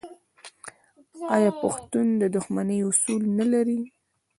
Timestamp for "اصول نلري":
2.89-3.79